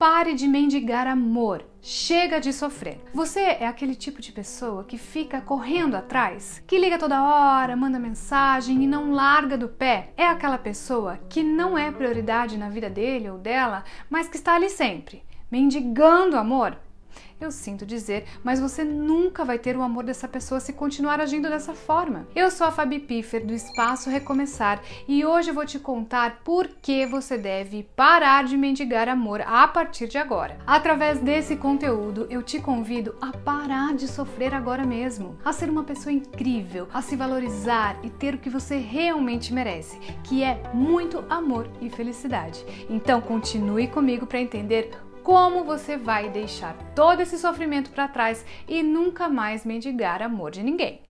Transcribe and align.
Pare 0.00 0.32
de 0.32 0.48
mendigar 0.48 1.06
amor. 1.06 1.62
Chega 1.82 2.40
de 2.40 2.54
sofrer. 2.54 3.02
Você 3.12 3.40
é 3.40 3.66
aquele 3.66 3.94
tipo 3.94 4.22
de 4.22 4.32
pessoa 4.32 4.82
que 4.82 4.96
fica 4.96 5.42
correndo 5.42 5.94
atrás, 5.94 6.64
que 6.66 6.78
liga 6.78 6.96
toda 6.96 7.22
hora, 7.22 7.76
manda 7.76 7.98
mensagem 7.98 8.82
e 8.82 8.86
não 8.86 9.12
larga 9.12 9.58
do 9.58 9.68
pé. 9.68 10.14
É 10.16 10.26
aquela 10.26 10.56
pessoa 10.56 11.20
que 11.28 11.42
não 11.42 11.76
é 11.76 11.92
prioridade 11.92 12.56
na 12.56 12.70
vida 12.70 12.88
dele 12.88 13.28
ou 13.28 13.36
dela, 13.36 13.84
mas 14.08 14.26
que 14.26 14.36
está 14.36 14.54
ali 14.54 14.70
sempre, 14.70 15.22
mendigando 15.50 16.38
amor. 16.38 16.78
Eu 17.40 17.50
sinto 17.50 17.86
dizer, 17.86 18.24
mas 18.44 18.60
você 18.60 18.84
nunca 18.84 19.44
vai 19.44 19.58
ter 19.58 19.76
o 19.76 19.82
amor 19.82 20.04
dessa 20.04 20.28
pessoa 20.28 20.60
se 20.60 20.72
continuar 20.72 21.20
agindo 21.20 21.48
dessa 21.48 21.74
forma. 21.74 22.28
Eu 22.34 22.50
sou 22.50 22.66
a 22.66 22.70
Fabi 22.70 22.98
Piffer 22.98 23.44
do 23.44 23.54
Espaço 23.54 24.10
Recomeçar 24.10 24.82
e 25.08 25.24
hoje 25.24 25.50
eu 25.50 25.54
vou 25.54 25.64
te 25.64 25.78
contar 25.78 26.40
por 26.44 26.68
que 26.82 27.06
você 27.06 27.38
deve 27.38 27.82
parar 27.96 28.44
de 28.44 28.56
mendigar 28.56 29.08
amor 29.08 29.40
a 29.40 29.66
partir 29.66 30.06
de 30.06 30.18
agora. 30.18 30.58
Através 30.66 31.18
desse 31.20 31.56
conteúdo, 31.56 32.26
eu 32.30 32.42
te 32.42 32.60
convido 32.60 33.14
a 33.20 33.32
parar 33.32 33.94
de 33.94 34.06
sofrer 34.06 34.54
agora 34.54 34.84
mesmo, 34.84 35.38
a 35.44 35.52
ser 35.52 35.70
uma 35.70 35.84
pessoa 35.84 36.12
incrível, 36.12 36.88
a 36.92 37.00
se 37.00 37.16
valorizar 37.16 37.98
e 38.02 38.10
ter 38.10 38.34
o 38.34 38.38
que 38.38 38.50
você 38.50 38.76
realmente 38.76 39.52
merece, 39.52 39.98
que 40.22 40.42
é 40.42 40.62
muito 40.74 41.24
amor 41.28 41.70
e 41.80 41.88
felicidade. 41.88 42.64
Então 42.88 43.20
continue 43.20 43.88
comigo 43.88 44.26
para 44.26 44.40
entender 44.40 44.90
como 45.22 45.64
você 45.64 45.96
vai 45.96 46.28
deixar 46.28 46.76
todo 46.94 47.20
esse 47.20 47.38
sofrimento 47.38 47.90
para 47.90 48.08
trás 48.08 48.44
e 48.68 48.82
nunca 48.82 49.28
mais 49.28 49.64
mendigar 49.64 50.22
amor 50.22 50.50
de 50.50 50.62
ninguém. 50.62 51.02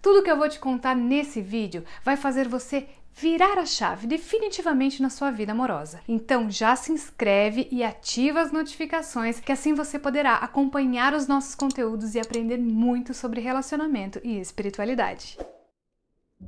Tudo 0.00 0.22
que 0.22 0.30
eu 0.30 0.38
vou 0.38 0.48
te 0.48 0.58
contar 0.58 0.94
nesse 0.94 1.40
vídeo 1.40 1.84
vai 2.02 2.16
fazer 2.16 2.48
você 2.48 2.88
virar 3.20 3.58
a 3.58 3.66
chave 3.66 4.06
definitivamente 4.06 5.02
na 5.02 5.10
sua 5.10 5.30
vida 5.30 5.52
amorosa. 5.52 6.00
Então 6.08 6.48
já 6.50 6.76
se 6.76 6.92
inscreve 6.92 7.68
e 7.70 7.82
ativa 7.82 8.40
as 8.40 8.52
notificações, 8.52 9.40
que 9.40 9.50
assim 9.50 9.74
você 9.74 9.98
poderá 9.98 10.36
acompanhar 10.36 11.14
os 11.14 11.26
nossos 11.26 11.54
conteúdos 11.54 12.14
e 12.14 12.20
aprender 12.20 12.58
muito 12.58 13.12
sobre 13.12 13.40
relacionamento 13.40 14.20
e 14.22 14.38
espiritualidade. 14.38 15.36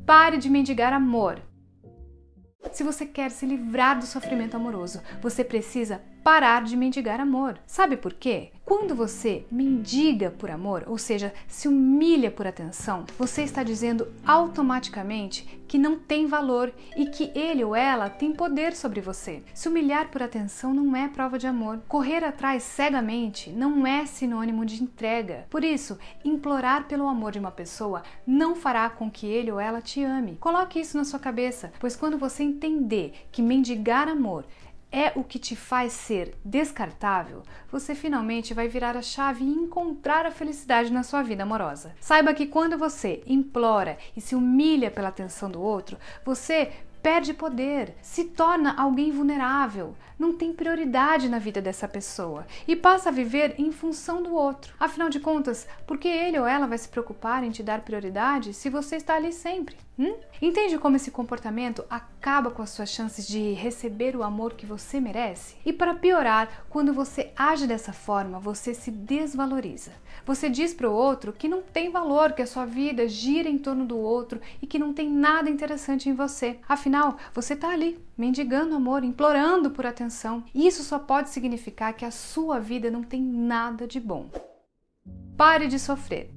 Pare 0.06 0.38
de 0.38 0.48
mendigar 0.48 0.92
amor. 0.92 1.42
Se 2.72 2.84
você 2.84 3.06
quer 3.06 3.30
se 3.30 3.46
livrar 3.46 3.98
do 3.98 4.06
sofrimento 4.06 4.54
amoroso, 4.56 5.02
você 5.20 5.44
precisa 5.44 6.00
parar 6.22 6.62
de 6.62 6.76
mendigar 6.76 7.20
amor. 7.20 7.58
Sabe 7.66 7.96
por 7.96 8.12
quê? 8.14 8.50
Quando 8.64 8.94
você 8.94 9.44
mendiga 9.50 10.30
por 10.30 10.50
amor, 10.50 10.84
ou 10.86 10.96
seja, 10.96 11.34
se 11.48 11.66
humilha 11.66 12.30
por 12.30 12.46
atenção, 12.46 13.04
você 13.18 13.42
está 13.42 13.62
dizendo 13.62 14.06
automaticamente 14.24 15.60
que 15.66 15.78
não 15.78 15.98
tem 15.98 16.26
valor 16.26 16.72
e 16.96 17.06
que 17.06 17.32
ele 17.34 17.64
ou 17.64 17.74
ela 17.74 18.08
tem 18.08 18.32
poder 18.32 18.72
sobre 18.74 19.00
você. 19.00 19.42
Se 19.54 19.68
humilhar 19.68 20.08
por 20.10 20.22
atenção 20.22 20.74
não 20.74 20.94
é 20.94 21.08
prova 21.08 21.38
de 21.38 21.46
amor. 21.46 21.80
Correr 21.88 22.24
atrás 22.24 22.62
cegamente 22.62 23.50
não 23.50 23.86
é 23.86 24.06
sinônimo 24.06 24.64
de 24.64 24.82
entrega. 24.82 25.46
Por 25.50 25.64
isso, 25.64 25.98
implorar 26.24 26.86
pelo 26.86 27.08
amor 27.08 27.32
de 27.32 27.38
uma 27.38 27.50
pessoa 27.50 28.02
não 28.26 28.54
fará 28.54 28.88
com 28.90 29.10
que 29.10 29.26
ele 29.26 29.50
ou 29.50 29.60
ela 29.60 29.80
te 29.80 30.02
ame. 30.02 30.36
Coloque 30.40 30.80
isso 30.80 30.96
na 30.96 31.04
sua 31.04 31.18
cabeça, 31.18 31.72
pois 31.78 31.96
quando 31.96 32.18
você 32.18 32.42
entender 32.42 33.14
que 33.32 33.42
mendigar 33.42 34.08
amor 34.08 34.44
é 34.92 35.12
o 35.14 35.22
que 35.22 35.38
te 35.38 35.54
faz 35.54 35.92
ser 35.92 36.34
descartável, 36.44 37.42
você 37.70 37.94
finalmente 37.94 38.52
vai 38.52 38.68
virar 38.68 38.96
a 38.96 39.02
chave 39.02 39.44
e 39.44 39.48
encontrar 39.48 40.26
a 40.26 40.30
felicidade 40.30 40.92
na 40.92 41.02
sua 41.02 41.22
vida 41.22 41.42
amorosa. 41.42 41.94
Saiba 42.00 42.34
que 42.34 42.46
quando 42.46 42.76
você 42.76 43.22
implora 43.26 43.98
e 44.16 44.20
se 44.20 44.34
humilha 44.34 44.90
pela 44.90 45.08
atenção 45.08 45.50
do 45.50 45.60
outro, 45.60 45.96
você 46.24 46.72
perde 47.02 47.32
poder, 47.32 47.96
se 48.02 48.24
torna 48.24 48.74
alguém 48.76 49.10
vulnerável, 49.10 49.94
não 50.20 50.34
tem 50.34 50.52
prioridade 50.52 51.28
na 51.28 51.38
vida 51.38 51.62
dessa 51.62 51.88
pessoa 51.88 52.46
e 52.68 52.76
passa 52.76 53.08
a 53.08 53.12
viver 53.12 53.54
em 53.58 53.72
função 53.72 54.22
do 54.22 54.34
outro. 54.34 54.74
Afinal 54.78 55.08
de 55.08 55.18
contas, 55.18 55.66
por 55.86 55.96
que 55.96 56.06
ele 56.06 56.38
ou 56.38 56.46
ela 56.46 56.66
vai 56.66 56.76
se 56.76 56.88
preocupar 56.88 57.42
em 57.42 57.50
te 57.50 57.62
dar 57.62 57.80
prioridade 57.80 58.52
se 58.52 58.68
você 58.68 58.96
está 58.96 59.16
ali 59.16 59.32
sempre? 59.32 59.76
Hum? 59.98 60.14
Entende 60.40 60.78
como 60.78 60.96
esse 60.96 61.10
comportamento 61.10 61.84
acaba 61.90 62.50
com 62.50 62.62
as 62.62 62.70
suas 62.70 62.88
chances 62.90 63.26
de 63.26 63.52
receber 63.52 64.16
o 64.16 64.22
amor 64.22 64.54
que 64.54 64.64
você 64.64 64.98
merece? 64.98 65.56
E 65.64 65.72
para 65.72 65.94
piorar, 65.94 66.64
quando 66.70 66.92
você 66.92 67.32
age 67.36 67.66
dessa 67.66 67.92
forma, 67.92 68.38
você 68.38 68.72
se 68.72 68.90
desvaloriza. 68.90 69.92
Você 70.24 70.48
diz 70.48 70.72
para 70.72 70.88
o 70.88 70.94
outro 70.94 71.32
que 71.32 71.48
não 71.48 71.60
tem 71.60 71.90
valor, 71.90 72.32
que 72.32 72.40
a 72.40 72.46
sua 72.46 72.64
vida 72.64 73.06
gira 73.08 73.48
em 73.48 73.58
torno 73.58 73.84
do 73.84 73.98
outro 73.98 74.40
e 74.62 74.66
que 74.66 74.78
não 74.78 74.94
tem 74.94 75.10
nada 75.10 75.50
interessante 75.50 76.08
em 76.08 76.14
você. 76.14 76.58
Afinal, 76.66 77.16
você 77.34 77.52
está 77.52 77.68
ali, 77.68 77.98
mendigando 78.20 78.76
amor, 78.76 79.02
implorando 79.02 79.70
por 79.70 79.86
atenção. 79.86 80.44
Isso 80.54 80.84
só 80.84 80.98
pode 80.98 81.30
significar 81.30 81.94
que 81.94 82.04
a 82.04 82.10
sua 82.10 82.60
vida 82.60 82.90
não 82.90 83.02
tem 83.02 83.22
nada 83.22 83.86
de 83.86 83.98
bom. 83.98 84.28
Pare 85.38 85.66
de 85.66 85.78
sofrer. 85.78 86.30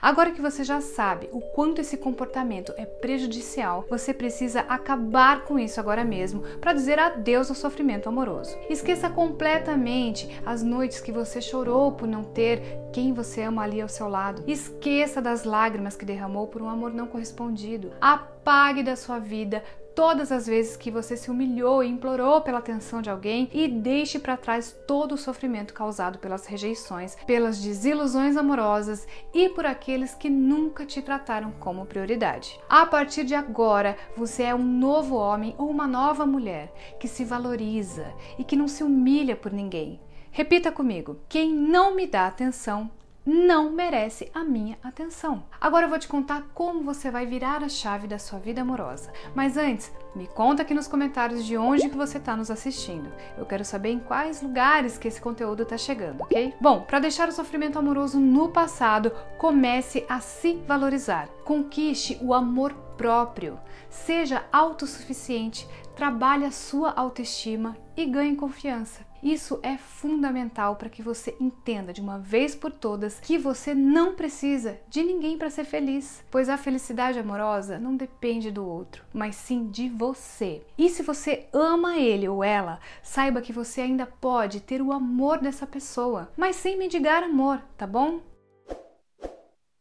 Agora 0.00 0.30
que 0.30 0.40
você 0.40 0.62
já 0.62 0.80
sabe 0.80 1.28
o 1.32 1.40
quanto 1.40 1.80
esse 1.80 1.96
comportamento 1.96 2.72
é 2.76 2.84
prejudicial, 2.84 3.86
você 3.88 4.12
precisa 4.12 4.60
acabar 4.60 5.44
com 5.44 5.58
isso 5.58 5.80
agora 5.80 6.04
mesmo 6.04 6.42
para 6.60 6.72
dizer 6.72 6.98
adeus 6.98 7.48
ao 7.48 7.56
sofrimento 7.56 8.08
amoroso. 8.08 8.56
Esqueça 8.68 9.08
completamente 9.08 10.28
as 10.44 10.62
noites 10.62 11.00
que 11.00 11.10
você 11.10 11.40
chorou 11.40 11.92
por 11.92 12.06
não 12.06 12.22
ter 12.22 12.60
quem 12.92 13.12
você 13.12 13.42
ama 13.42 13.62
ali 13.62 13.80
ao 13.80 13.88
seu 13.88 14.08
lado. 14.08 14.44
Esqueça 14.46 15.20
das 15.20 15.44
lágrimas 15.44 15.96
que 15.96 16.04
derramou 16.04 16.46
por 16.46 16.62
um 16.62 16.68
amor 16.68 16.92
não 16.92 17.06
correspondido. 17.06 17.92
Apague 18.00 18.82
da 18.82 18.96
sua 18.96 19.18
vida 19.18 19.62
todas 19.94 20.32
as 20.32 20.46
vezes 20.46 20.76
que 20.76 20.90
você 20.90 21.16
se 21.16 21.30
humilhou 21.30 21.82
e 21.82 21.88
implorou 21.88 22.40
pela 22.40 22.58
atenção 22.58 23.02
de 23.02 23.10
alguém 23.10 23.48
e 23.52 23.68
deixe 23.68 24.18
para 24.18 24.36
trás 24.36 24.76
todo 24.86 25.12
o 25.12 25.18
sofrimento 25.18 25.74
causado 25.74 26.18
pelas 26.18 26.46
rejeições, 26.46 27.16
pelas 27.26 27.60
desilusões 27.60 28.36
amorosas 28.36 29.06
e 29.32 29.48
por 29.48 29.66
aqueles 29.66 30.14
que 30.14 30.30
nunca 30.30 30.84
te 30.84 31.00
trataram 31.02 31.52
como 31.60 31.86
prioridade. 31.86 32.58
A 32.68 32.86
partir 32.86 33.24
de 33.24 33.34
agora, 33.34 33.96
você 34.16 34.44
é 34.44 34.54
um 34.54 34.64
novo 34.64 35.16
homem 35.16 35.54
ou 35.58 35.68
uma 35.68 35.86
nova 35.86 36.26
mulher 36.26 36.72
que 36.98 37.08
se 37.08 37.24
valoriza 37.24 38.12
e 38.38 38.44
que 38.44 38.56
não 38.56 38.68
se 38.68 38.82
humilha 38.82 39.36
por 39.36 39.52
ninguém. 39.52 40.00
Repita 40.30 40.72
comigo: 40.72 41.18
quem 41.28 41.52
não 41.52 41.94
me 41.94 42.06
dá 42.06 42.26
atenção 42.26 42.90
não 43.24 43.70
merece 43.70 44.30
a 44.34 44.42
minha 44.42 44.78
atenção. 44.82 45.44
Agora 45.60 45.86
eu 45.86 45.90
vou 45.90 45.98
te 45.98 46.08
contar 46.08 46.42
como 46.54 46.82
você 46.82 47.10
vai 47.10 47.24
virar 47.24 47.62
a 47.62 47.68
chave 47.68 48.06
da 48.06 48.18
sua 48.18 48.38
vida 48.38 48.62
amorosa. 48.62 49.12
Mas 49.34 49.56
antes, 49.56 49.92
me 50.14 50.26
conta 50.26 50.62
aqui 50.62 50.74
nos 50.74 50.88
comentários 50.88 51.44
de 51.44 51.56
onde 51.56 51.88
que 51.88 51.96
você 51.96 52.18
está 52.18 52.36
nos 52.36 52.50
assistindo. 52.50 53.12
Eu 53.38 53.46
quero 53.46 53.64
saber 53.64 53.90
em 53.90 53.98
quais 53.98 54.42
lugares 54.42 54.98
que 54.98 55.08
esse 55.08 55.20
conteúdo 55.20 55.62
está 55.62 55.78
chegando, 55.78 56.22
ok? 56.22 56.54
Bom, 56.60 56.82
para 56.82 56.98
deixar 56.98 57.28
o 57.28 57.32
sofrimento 57.32 57.78
amoroso 57.78 58.18
no 58.18 58.48
passado, 58.48 59.12
comece 59.38 60.04
a 60.08 60.20
se 60.20 60.54
valorizar. 60.66 61.28
Conquiste 61.44 62.18
o 62.20 62.34
amor 62.34 62.74
próprio. 62.96 63.58
Seja 63.88 64.44
autossuficiente, 64.52 65.68
trabalhe 65.94 66.44
a 66.44 66.50
sua 66.50 66.92
autoestima 66.92 67.76
e 67.96 68.04
ganhe 68.04 68.34
confiança. 68.36 69.11
Isso 69.22 69.60
é 69.62 69.76
fundamental 69.76 70.74
para 70.74 70.88
que 70.88 71.00
você 71.00 71.36
entenda 71.38 71.92
de 71.92 72.00
uma 72.00 72.18
vez 72.18 72.56
por 72.56 72.72
todas 72.72 73.20
que 73.20 73.38
você 73.38 73.72
não 73.72 74.16
precisa 74.16 74.80
de 74.88 75.04
ninguém 75.04 75.38
para 75.38 75.48
ser 75.48 75.64
feliz, 75.64 76.24
pois 76.28 76.48
a 76.48 76.58
felicidade 76.58 77.20
amorosa 77.20 77.78
não 77.78 77.96
depende 77.96 78.50
do 78.50 78.66
outro, 78.66 79.04
mas 79.12 79.36
sim 79.36 79.68
de 79.70 79.88
você. 79.88 80.66
E 80.76 80.88
se 80.88 81.04
você 81.04 81.48
ama 81.52 81.96
ele 81.98 82.28
ou 82.28 82.42
ela, 82.42 82.80
saiba 83.00 83.40
que 83.40 83.52
você 83.52 83.82
ainda 83.82 84.06
pode 84.06 84.60
ter 84.60 84.82
o 84.82 84.92
amor 84.92 85.38
dessa 85.38 85.68
pessoa, 85.68 86.32
mas 86.36 86.56
sem 86.56 86.76
mendigar 86.76 87.22
amor, 87.22 87.62
tá 87.76 87.86
bom? 87.86 88.20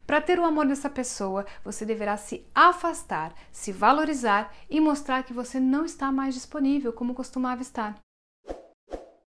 Para 0.05 0.21
ter 0.21 0.37
o 0.39 0.45
amor 0.45 0.67
dessa 0.67 0.89
pessoa, 0.89 1.45
você 1.63 1.83
deverá 1.83 2.15
se 2.17 2.45
afastar, 2.53 3.33
se 3.51 3.71
valorizar 3.71 4.53
e 4.69 4.79
mostrar 4.79 5.23
que 5.23 5.33
você 5.33 5.59
não 5.59 5.85
está 5.85 6.11
mais 6.11 6.35
disponível 6.35 6.93
como 6.93 7.15
costumava 7.15 7.61
estar. 7.61 7.95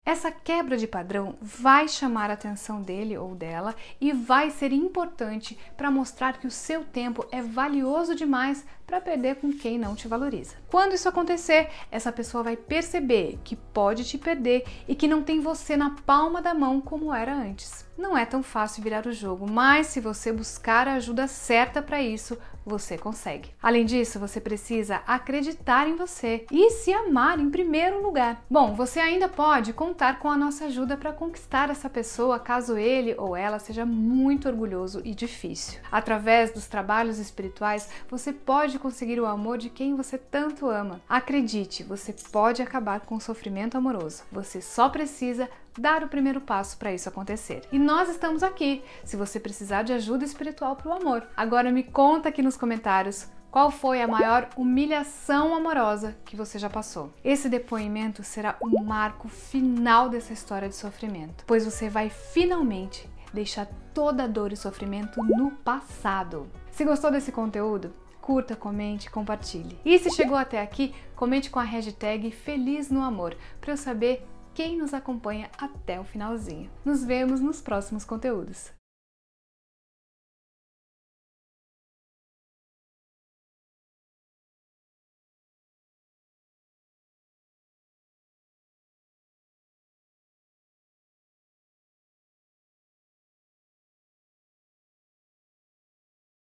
Essa 0.03 0.33
quebra 0.33 0.79
de 0.79 0.87
padrão 0.87 1.37
vai 1.43 1.87
chamar 1.87 2.31
a 2.31 2.33
atenção 2.33 2.81
dele 2.81 3.19
ou 3.19 3.35
dela 3.35 3.77
e 4.01 4.13
vai 4.13 4.51
ser 4.51 4.73
importante 4.73 5.59
para 5.77 5.91
mostrar 5.91 6.39
que 6.39 6.47
o 6.47 6.51
seu 6.51 6.83
tempo 6.83 7.25
é 7.31 7.43
valioso 7.43 8.15
demais 8.15 8.65
para 8.87 9.01
perder 9.01 9.37
com 9.37 9.53
quem 9.53 9.79
não 9.79 9.95
te 9.95 10.09
valoriza. 10.09 10.57
Quando 10.69 10.95
isso 10.95 11.09
acontecer, 11.09 11.69
essa 11.91 12.11
pessoa 12.11 12.43
vai 12.43 12.57
perceber 12.57 13.39
que 13.45 13.55
pode 13.55 14.05
te 14.05 14.17
perder 14.17 14.65
e 14.89 14.95
que 14.95 15.07
não 15.07 15.23
tem 15.23 15.39
você 15.39 15.77
na 15.77 15.91
palma 16.07 16.41
da 16.41 16.55
mão 16.55 16.81
como 16.81 17.15
era 17.15 17.35
antes. 17.35 17.85
Não 18.01 18.17
é 18.17 18.25
tão 18.25 18.43
fácil 18.43 18.83
virar 18.83 19.07
o 19.07 19.13
jogo, 19.13 19.47
mas 19.49 19.89
se 19.89 20.01
você 20.01 20.33
buscar 20.33 20.89
a 20.89 20.95
ajuda 20.95 21.29
certa 21.29 21.83
para 21.83 22.03
isso, 22.03 22.37
você 22.65 22.97
consegue. 22.97 23.51
Além 23.63 23.85
disso, 23.85 24.19
você 24.19 24.41
precisa 24.41 25.03
acreditar 25.07 25.89
em 25.89 25.97
você 25.97 26.47
e 26.51 26.71
se 26.71 26.93
amar 26.93 27.39
em 27.39 27.51
primeiro 27.51 28.03
lugar. 28.03 28.43
Bom, 28.51 28.75
você 28.75 29.01
ainda 29.01 29.29
pode 29.29 29.73
contar 29.73 30.19
com 30.19 30.31
a 30.31 30.37
nossa 30.37 30.67
ajuda 30.67 30.97
para 30.97 31.13
conquistar 31.13 31.71
essa 31.71 31.89
pessoa 31.89 32.39
caso 32.39 32.77
ele 32.77 33.15
ou 33.19 33.37
ela 33.37 33.59
seja 33.59 33.85
muito 33.85 34.49
orgulhoso 34.49 35.01
e 35.05 35.15
difícil. 35.15 35.81
Através 35.91 36.53
dos 36.53 36.67
trabalhos 36.67 37.19
espirituais, 37.19 37.89
você 38.09 38.33
pode 38.33 38.79
conseguir 38.79 39.21
o 39.21 39.27
amor 39.27 39.59
de 39.59 39.71
quem 39.71 39.97
você 39.97 40.17
tanto 40.17 40.69
ama. 40.69 41.01
Acredite, 41.09 41.83
você 41.83 42.15
pode 42.31 42.63
acabar 42.63 43.01
com 43.01 43.17
o 43.17 43.21
sofrimento 43.21 43.77
amoroso. 43.77 44.23
Você 44.31 44.61
só 44.61 44.89
precisa 44.89 45.49
dar 45.79 46.03
o 46.03 46.09
primeiro 46.09 46.41
passo 46.41 46.77
para 46.77 46.93
isso 46.93 47.09
acontecer. 47.09 47.63
E 47.71 47.79
nós 47.79 48.09
estamos 48.09 48.43
aqui, 48.43 48.83
se 49.05 49.17
você 49.17 49.39
precisar 49.39 49.83
de 49.83 49.93
ajuda 49.93 50.25
espiritual 50.25 50.77
para 50.77 50.89
o 50.89 50.95
amor. 50.95 51.27
Agora 51.37 51.71
me 51.71 51.83
conta 51.83 52.29
aqui 52.29 52.43
nos 52.43 52.57
comentários 52.57 53.29
qual 53.51 53.73
foi 53.73 54.01
a 54.01 54.07
maior 54.07 54.49
humilhação 54.57 55.57
amorosa 55.57 56.17
que 56.25 56.37
você 56.37 56.57
já 56.57 56.71
passou? 56.71 57.13
Esse 57.25 57.49
depoimento 57.49 58.23
será 58.23 58.57
o 58.61 58.85
marco 58.85 59.29
final 59.29 60.09
dessa 60.09 60.33
história 60.33 60.69
de 60.69 60.77
sofrimento, 60.77 61.43
pois 61.49 61.65
você 61.65 61.89
vai 61.89 62.09
finalmente 62.11 63.11
deixar 63.33 63.67
toda 63.93 64.29
dor 64.29 64.53
e 64.53 64.57
sofrimento 64.57 65.21
no 65.21 65.51
passado. 65.51 66.49
Se 66.71 66.85
gostou 66.85 67.11
desse 67.11 67.33
conteúdo, 67.33 67.93
curta, 68.21 68.55
comente, 68.55 69.11
compartilhe. 69.11 69.77
E 69.85 69.99
se 69.99 70.11
chegou 70.11 70.37
até 70.37 70.63
aqui, 70.63 70.95
comente 71.17 71.51
com 71.51 71.59
a 71.59 71.65
hashtag 71.65 72.31
Feliz 72.31 72.89
no 72.89 73.03
Amor 73.03 73.37
para 73.61 73.73
eu 73.73 73.77
saber 73.77 74.25
quem 74.55 74.77
nos 74.77 74.93
acompanha 74.95 75.51
até 75.59 76.01
o 76.01 76.05
finalzinho. 76.05 76.71
Nos 76.85 77.05
vemos 77.05 77.41
nos 77.41 77.61
próximos 77.61 78.05
conteúdos. 78.05 78.73